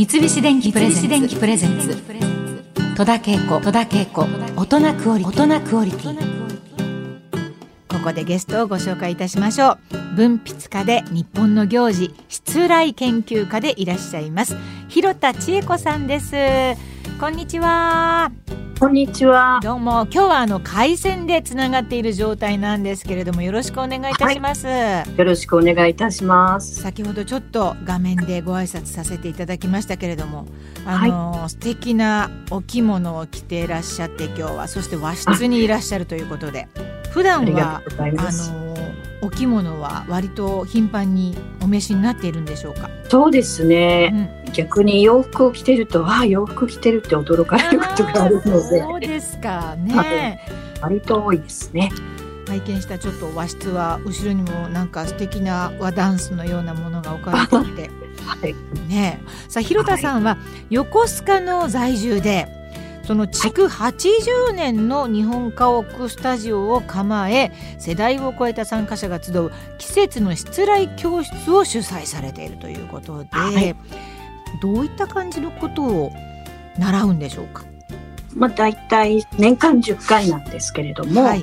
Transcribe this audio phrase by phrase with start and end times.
[0.00, 0.88] 三菱電機プレ
[1.58, 1.94] ゼンツ。
[2.96, 4.26] 戸田恵子戸田恵子。
[4.56, 6.18] 大人クオリティ
[7.86, 9.78] ここでゲストをご紹介いたしましょう。
[10.16, 14.56] 文筆家で日本の行事失礼研究家でいらっしゃいます。
[14.88, 16.34] 広田千恵子さんです。
[17.20, 18.32] こんにちは。
[18.80, 19.60] こんにちは。
[19.62, 20.06] どうも。
[20.10, 26.80] 今日はあの回線でつながっている状態なんですけれどもよろしくお願いいたします、はい、よろしくお願いいたします。
[26.80, 30.46] 先ほどちょっと画面でご挨拶させていただきましたけれども
[30.86, 34.66] あの、はい、素敵なお着物を着ていらっしゃって今日は。
[34.66, 36.66] そして和室にいらっしゃるということで。
[37.10, 38.69] 普段はあの
[39.22, 42.88] お着物は割と頻繁にお召しになっているんでしょうか？
[43.08, 48.80] そうですね、うん、逆に洋服を着てるとああ洋服着てるって驚かれることがあるので。
[48.80, 50.40] そうですかね。
[50.80, 51.90] 割と多いですね。
[52.48, 57.90] 拝見したちょっと和室は後ろにもなんか素敵な和ダンスのようなものが置かれていて、
[58.26, 58.54] はい、
[58.88, 60.36] ねさあ広田さんは
[60.68, 62.48] 横須賀の在住で、
[63.10, 73.74] その築80年の日本家屋スタジオを構え世代を超えた参加者が集う季節の失礼教室を主催されているということで、はい、
[74.62, 76.12] どういった感じのことを
[76.78, 77.64] 習うんでしょうか、
[78.32, 81.42] まあ、大体年間10回なんですけれども、はい、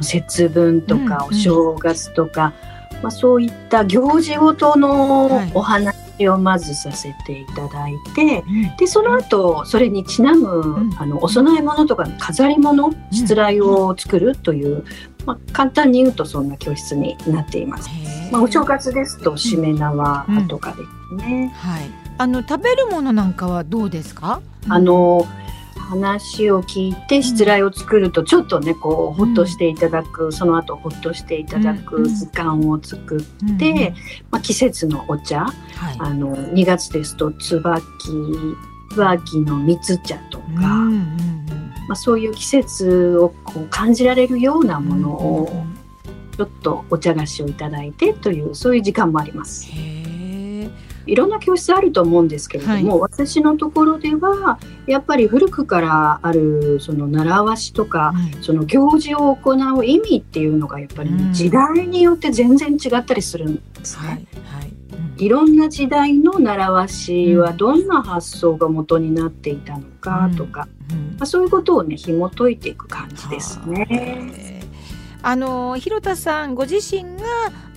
[0.00, 2.54] 節分とかお正月とか、
[2.90, 8.42] うんうん、まあ、そういった行事ごとのお話をまずさせていただいて、
[8.78, 14.84] でその後それにちなむ、あのお供え物とかの飾り物しつらいを作るという、
[15.26, 17.90] まあ、簡単に言うとそんな教室になっています。
[18.32, 20.78] まあ、お正月ですとしめ縄とかで
[21.20, 21.52] すね。
[21.54, 21.82] はい。
[22.20, 24.40] あの食べるものなんかはどうですか？
[24.68, 25.26] あの
[25.88, 33.78] 話を聞いて失礼を作るとちょっとねこうほっとしていただく、うん、その後ほっとしていただく時間を作って、うん、
[34.30, 35.50] まあ、季節のお茶、は
[35.92, 37.82] い、あの2月ですと椿
[38.90, 41.46] 椿の蜜茶とか、うんうんうん、
[41.88, 45.64] まあ、そういう季節をこう感じられるようなものを
[46.36, 49.68] ちょっとお茶菓子をいただいてというそういう時間もあります。
[51.06, 58.12] いろんな教室あると思うんですけれども、はい、私のところではやっぱり古くからあるその習わしとか、
[58.42, 64.26] その行事を行う意味っていうのがやっぱり、時代によって全然違ったりするんですね。
[64.44, 64.74] はい。
[65.24, 65.28] い。
[65.28, 67.88] ろんな時代の習わしはどん。
[67.88, 70.68] な発想が元になっていたのかとか、
[71.18, 74.57] まあ、そういうことをね紐解いていく感じですね。
[75.22, 77.26] あの広田さんご自身が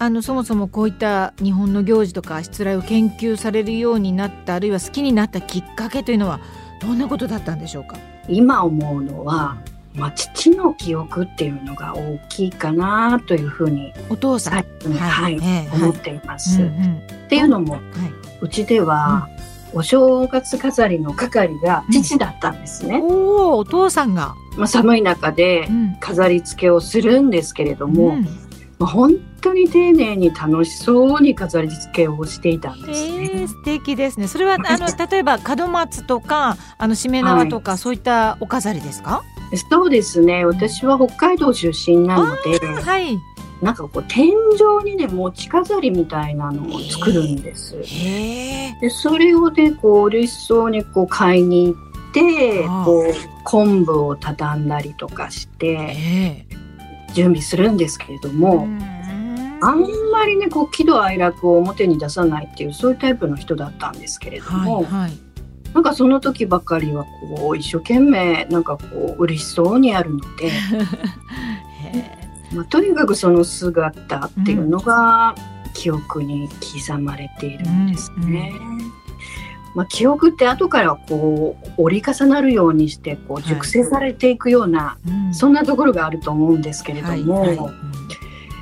[0.00, 6.40] あのそもそもこういった日本の行事とか失礼を研究されるようになったあるいは好きになったきっかけというのは
[6.80, 7.96] どんなことだったんでしょうか？
[8.28, 9.56] 今思うのは、
[9.94, 14.66] まあ、父の記憶っていうのが大きいかなというふうにお父さん、はい。
[14.84, 16.60] はい、はい、思っています。
[16.60, 17.82] うんうん、っていうのも、はい、
[18.40, 19.28] うちでは、
[19.74, 22.96] お正月飾りの係が父だったんですね。
[22.98, 24.34] うん、おお父さんが。
[24.56, 25.68] まあ、寒い中で
[26.00, 28.24] 飾り付けをするんですけれども、うん、
[28.78, 33.30] まあ、本当に丁寧に楽しそうに飾り付けをしていたんですね。
[33.32, 34.26] えー、素敵ですね。
[34.26, 39.22] それはあの 例えば門松とかあのしめ縄とか、はい、そういったお飾りですか？
[39.70, 40.44] そうですね。
[40.44, 43.18] 私は北海道出身なので、はい。
[43.62, 44.32] なんかこう天井
[44.84, 47.76] にね持ち飾りみたいなのを作るんです。
[48.80, 53.14] でそれをねこう嬉しそうにこう買いに行ってこう
[53.44, 56.46] 昆布を畳んだりとかして
[57.14, 58.68] 準備するんですけれども。
[59.60, 59.80] あん
[60.12, 65.18] まりねこう喜怒哀楽を表に出さないっていうそういうタイプの人だったんですけれども、はいはい、
[65.74, 67.04] なんかその時ばかりは
[67.36, 70.52] こう一生懸命なんかこう嬉しそうにやるので
[72.52, 75.34] まあ、とにかくその姿っていうのが
[75.74, 78.52] 記憶に刻まれているんですね。
[79.74, 84.98] まあ、記憶って後からこう折り重なるようにしてこう熟成されていくような、は
[85.30, 87.70] いそんなところがあると思うんですけれども、はいは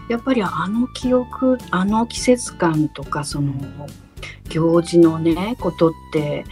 [0.08, 3.54] い、やっぱりあの記憶あの季節感とかその
[4.48, 6.44] 行事のねことって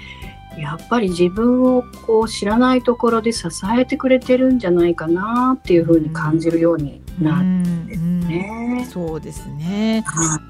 [0.59, 3.49] やっぱり自分をこう知らないところで支
[3.79, 8.87] えてくれてるんじゃないかなっていうふうに感じるようになるんですね。
[8.89, 10.41] うそうですね、は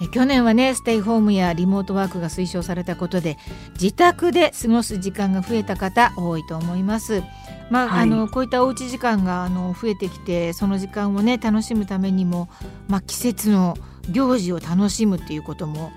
[0.00, 3.38] い、去年はねステイホームやリモートワークが推奨されたことで
[3.80, 7.22] 自宅で過ごす時間が増えた方多いと思います。
[7.70, 12.50] まあ、はい、あのこういったおうち時間があの増えてきてその時間をね楽しむためにも、
[12.88, 13.76] まあ、季節の
[14.10, 15.90] 行事を楽しむっていうことも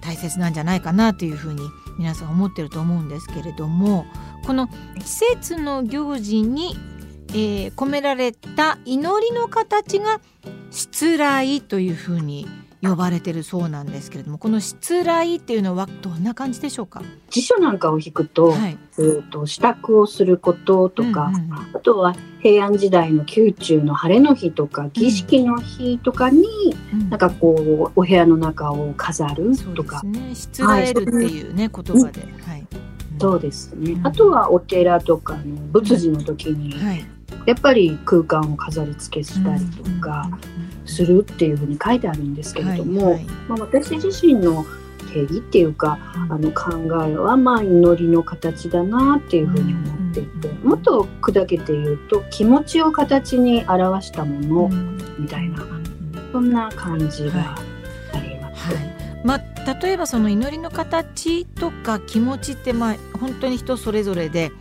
[0.00, 1.62] 大切なんじゃないかなというふうに
[1.98, 4.06] 皆さん思ってると思うんですけれども
[4.44, 6.76] この季節の行事に、
[7.30, 10.20] えー、込められた祈りの形が
[10.70, 12.46] 失礼というふうに
[12.82, 17.02] 呼ばれてるそうなんですけれどもこの失礼っていうのはどんな感じでしょうか？
[17.30, 18.78] 辞書なんかを引くと,、はい。
[18.98, 21.52] えー、と支度をすることとか、うんうんうん。
[21.74, 26.44] あとは平安時代の宮中の晴れの日とか儀式の日とかに、
[26.92, 27.10] うん。
[27.10, 32.66] なんかこうお部屋の中を飾るそうでとかすね失礼るっていうね、言葉で、はい。
[33.18, 34.06] そうですね、うん。
[34.06, 37.06] あとはお寺とかの仏事の時に、はい。
[37.46, 40.28] やっぱり空間を飾り付けしたりとか
[40.96, 43.24] するっていうふうに書いてあるんですけれども、はいはい。
[43.48, 44.64] まあ、私自身の
[45.12, 46.72] 定義っていうかあの考
[47.04, 54.96] えはまあ祈りの形だなっていうふうに思っていて、うんもっと砕けて言うと気持ちを形に表したものうん。
[55.18, 55.86] みたいな、うんうん
[56.32, 57.56] そんな感じが
[58.12, 58.74] あります。
[58.74, 58.96] はい。
[59.24, 64.52] まあ、例えばその祈りの形とか気持ちってまあ本当に人それぞれで、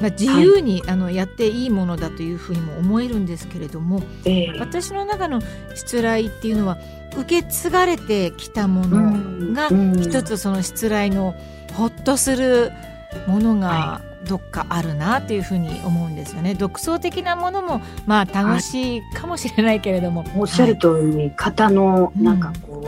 [0.00, 4.58] まあ、自由に、あのやっていいものだというふうにも思えるんですけれどもええ。
[4.58, 5.40] 私の中の
[5.74, 6.78] 失礼っていうのは
[7.16, 10.00] 受け継がれてきたものがうん。
[10.00, 11.34] 一つその失礼の
[11.74, 12.72] ほっとする
[13.26, 16.54] ものがどっかあるなというふうに思うんですよね。
[16.54, 22.86] 独創的なものもまあ楽しいかもしれないけれども、おっしゃる通り、型のなんかこ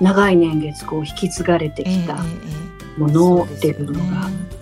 [0.00, 2.16] う、長い年月こう引き継がれてきた
[2.96, 4.59] ものっていうのがはい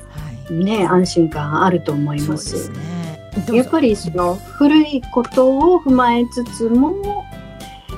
[0.53, 2.53] ね安心感あると思います。
[2.53, 3.57] ですね。
[3.57, 7.25] やっぱりその古いことを踏まえつつも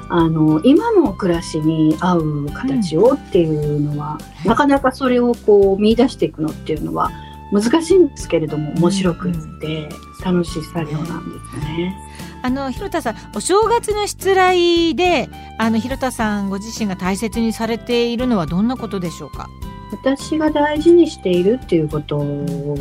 [0.09, 7.11] あの今の暮らしに合う形をっていうのは、なかなかそれをこう見出していくのっていうのは
[7.53, 9.89] 難しいんですけれども面白くって
[10.25, 11.97] 楽しい作業なんですね。
[12.43, 19.49] あの広田さんお正月の失礼であの広田さんご自身が大切にされているのはどんなことでしょうか？
[19.93, 22.19] 私が大事にしているっていうこと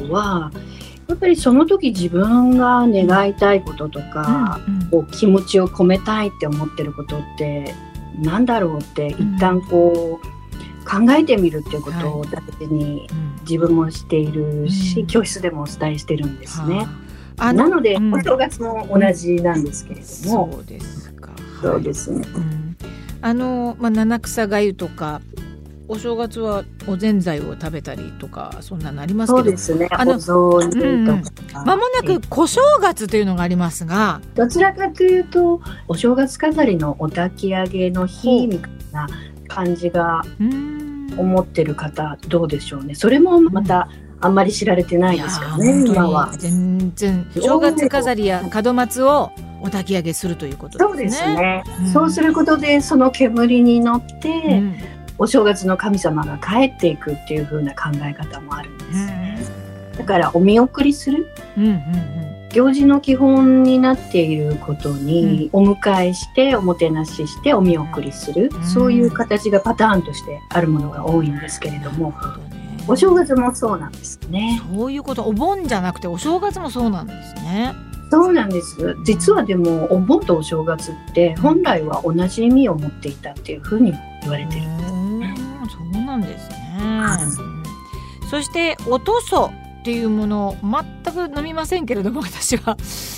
[0.10, 0.52] は
[1.08, 7.76] やっぱりその時自分が願いたいこととか、うんこう気持ちを込めたいって思ってることって
[8.18, 10.40] なんだろうって一旦こう
[10.90, 13.30] 考えてみるっていうことを大事にうん。
[13.42, 15.08] 自分もしているし、うん。
[15.08, 16.88] 教室でもお伝えしてるんですね。
[17.38, 18.14] なので、うん。
[18.14, 21.30] お正月も同じなんですけれども、そうですか。
[21.62, 22.28] そうですね。
[22.36, 22.78] うん。
[23.22, 25.22] あのまあ七草がゆとか
[25.92, 29.88] お正月はおぜんざいを食べたりとかそんなのありますけどそうですね。
[29.90, 31.66] あのお雑煮とか。
[31.66, 39.08] まもなく小正月というのがありますが、どちらかというとお正月飾りのお焚き上げの日みたいな
[39.48, 42.94] 感じがうん思ってる方どうでしょうね。
[42.94, 43.90] それもまた
[44.22, 49.32] あんまり知られてないですからね、今は全然正月飾りや門松を
[49.62, 51.36] お焚き上げするということそうでですすね。
[51.36, 51.64] ね。
[51.82, 54.76] うんそうすることでその煙に乗って、うん
[55.20, 59.52] お正月の神様が帰っていくっていう風な考え方もあるんです。
[59.98, 61.28] だからお見送りする
[61.58, 72.12] うんうんうん行事の基本になっていることに、お迎えしておもてなししてお見送りする、うんそういう形がパターンとしてあるものが多いんですけれども、
[72.88, 74.60] お正月もそうなんですね。
[74.74, 77.76] そういうことお盆じゃなくてお正月もそうなんですね。
[78.10, 78.96] そうなんです。
[79.06, 83.94] 実はでもお盆とお正月って本来は同じ意味を持っていたっていうふうに
[84.24, 84.62] 言われてる。
[84.64, 84.79] うん
[86.10, 86.56] なんですね。
[88.30, 92.76] そしておとそっていうもの全く飲みませんけれども私は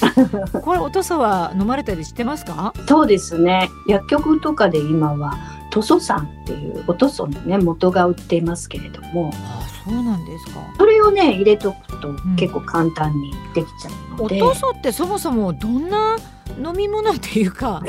[0.61, 2.73] これおとそは飲まれたりしてますか？
[2.87, 3.69] そうですね。
[3.87, 5.33] 薬局とかで今は
[5.71, 10.61] 塗装酸っていうお塗装のね元が売っていますけれども、あそうなんですか。
[10.77, 14.41] それをね入れとくとん結構簡単にできちゃうので。
[14.41, 16.17] おとそってそもそもどんな
[16.63, 17.81] 飲み物っていうか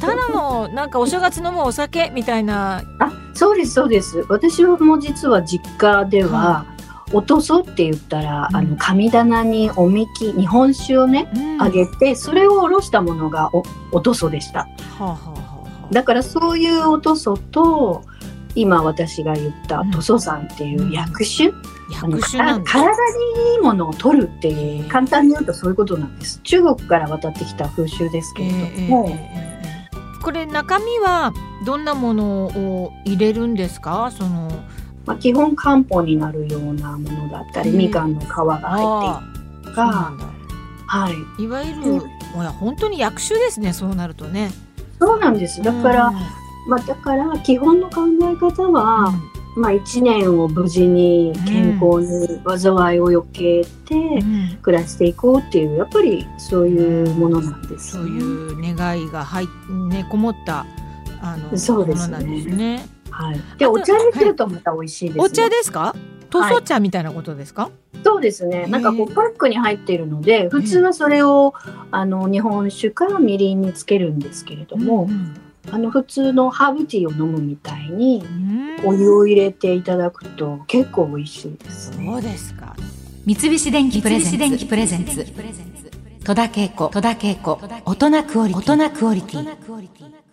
[0.00, 4.26] ただのなんかお正月飲むお酒みたいなあそうですそうです。
[4.28, 6.66] 私も実は実家では、は
[7.12, 8.56] おとそって言ったら、うん。
[8.56, 11.62] あの神棚におみき日本酒をねうん。
[11.62, 14.62] あげてそれをおろしたものがおおとそでした。
[14.62, 14.68] は
[14.98, 15.94] あ、はあはあはあ。
[15.94, 18.02] だからそういうおとそと
[18.56, 19.92] 今私が言ったうん。
[19.92, 21.52] 塗装酸っていう薬酒、
[22.02, 26.40] あの薬酒なん体にいいものを取るっていう簡単に言うとそういうことなんです。
[26.42, 29.47] 中国から渡ってきた風習ですけれども、ええええええ
[30.28, 31.32] これ中身は
[31.64, 34.10] どんなものを入れるんですか？
[34.10, 34.50] その
[35.06, 40.24] まあ、基本漢方になるようなものだったり、うんみかんの皮が入あっているとかあそうなんだ。
[40.86, 41.42] はい。
[41.42, 42.00] いわゆる
[42.34, 44.50] ほら本当に薬酒ですねそうなるとね。
[45.00, 45.62] そうなんです。
[45.62, 46.10] だから、
[46.68, 49.14] まあ、だから基本の考え方は、
[49.58, 59.48] まあ、一年を無事に健康に災いを避けてうんうん暮らしていこうっていうやっぱりそういうものなんです、そういう願いが入っ
[59.88, 60.66] ねこもった
[61.20, 62.86] あのそうですねものなんですね。
[63.10, 63.40] はい。
[63.58, 65.94] でお茶にするとまた美味しいです、ねお茶ですか？
[66.30, 67.70] 塗装茶みたいなことですか？
[68.04, 68.66] そうですね。
[68.66, 71.54] なんかこうパックに入っているので、普通はそれを
[71.90, 75.34] あの日本酒かみりんにつけるんですけれども、うん
[75.70, 78.24] あの普通のハーブティーを飲むみたいに
[78.84, 82.06] お湯を入れていただくと結構美味しいですね。
[82.06, 82.76] そうですか。
[83.26, 84.30] 三菱電機プレゼ
[84.98, 85.26] ンツ。
[86.24, 86.88] 戸田恵子。
[86.88, 87.58] 戸田恵子。
[87.84, 90.27] 大人クオリティ